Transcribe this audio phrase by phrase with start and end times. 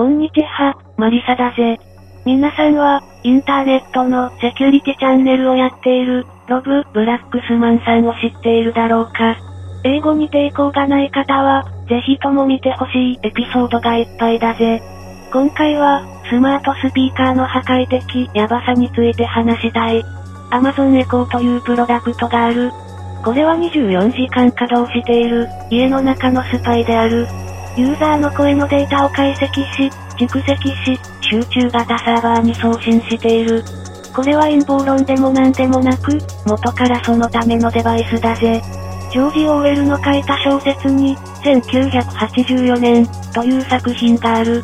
[0.00, 1.78] こんにちは、マリサだぜ。
[2.24, 9.36] 皆さんは、インターネットのセキュリティチャンネルをやっている、ロブ・ブラックスマンさんを知っているだろうか。
[9.84, 14.80] 英語に抵抗がない方は、ぜひとも見てほしいエピソードがいっぱいだぜ。
[15.34, 20.02] 今回は、スマートスピーカーの破壊的ヤバさについて話したい。
[20.50, 22.70] Amazon Echo というプロダクトがある。
[23.22, 27.26] これは24時間稼働している、家の中のスパイである。
[27.76, 33.62] ユーザーの声のデータを解析し、蓄積し、集中型サーバーに送信している。
[34.14, 38.60] これは陰謀論でも何でもなく、元からそのためのデバイスだぜ。
[39.12, 44.62] ジョージ・オーウェルの書いた小説に、1984年、という作品がある。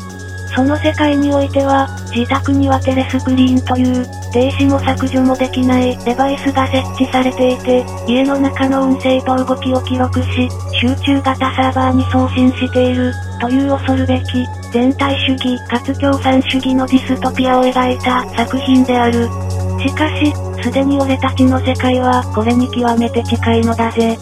[0.57, 4.03] その世界においては、自宅にはテレスクリーンという、
[4.33, 10.49] 停止も削除もできないデバイスが設置されていて、家の中の音声と動きを記録し、
[10.81, 19.29] 集中型サーバーに送信している、という恐るべき、全体主義かつ共産主義のディストピアを描いた作品である。
[19.79, 24.17] しかし、すでに俺たちの世界はこれに極めて近いのだぜ。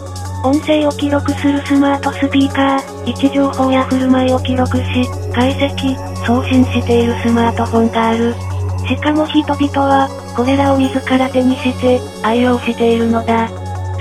[0.45, 4.83] 音声を記録するスマートスピーカー、位置情報や振る舞いを記録し、
[5.33, 8.35] 解析、送信しているスマートフォンがある。
[8.87, 10.07] しかも人々は、
[10.37, 13.49] これらを自ら手にして、愛用しているのだ。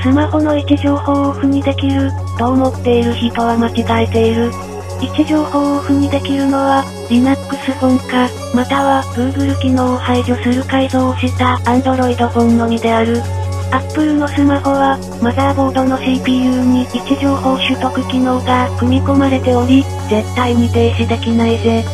[0.03, 4.51] スマホの位置情報をオフにできる、と思っている人は間違えている。
[5.01, 13.23] 位置情報をオフにできるのは、Linux フォンか、または Google 機能を排除する改造をした Android フォンのみである。
[13.75, 21.85] Apple のスマホは、マザーボードの CPU に位置情報取得機能が組み込まれており、絶対に停止できないぜ。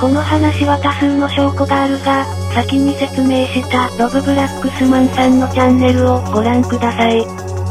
[0.00, 7.22] この話は多数の証拠があるが、先に説明したロブ・ブラックスマンさんのチャンネルをご覧ください。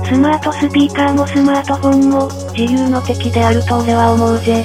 [0.07, 4.63] スマートスピーカーもスマートフォンも、自由の敵であると俺は思うぜ。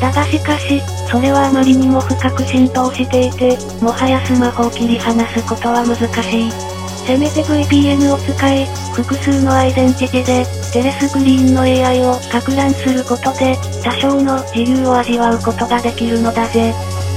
[0.00, 6.79] だがしかし、それはあまりにも深く浸透していて、もはやスマホを切り離すことは難しい。
[7.06, 16.74] せめて VPN を使い、複数のアイデンティティで、テレスクリーンの AI を拡乱することで、多少の自由を味わうことができるのだぜ。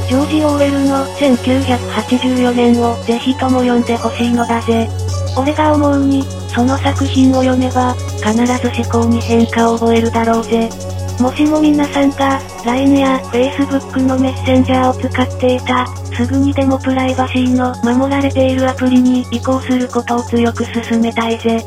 [0.08, 4.90] ジョージ・オーウェルの1984年をぜひとも読んでほしいのだぜ。
[5.38, 6.24] 俺が思うに、
[6.54, 7.94] その作品を読めば、
[8.24, 10.70] 必ず思考に変化を覚えるだろうぜ。
[11.20, 21.64] もしも皆さんが、LINE や Facebook のメッセンジャーを使っていた、すぐにでもプライバシーの守られているアプリに移行することを強く進めたいぜ。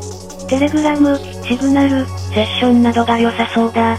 [0.47, 3.97] テレグラム、シグナル、セッションなどが良さそうだ。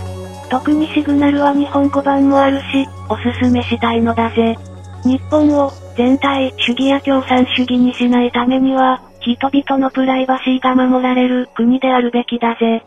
[0.49, 4.57] 特にシグナルは日本語版もあるし、おすすめしたいのだぜ。
[5.05, 12.83] 日本を、全体主義や共産主義にしないためには、人々のプライバシーが守られる国であるべきだぜ。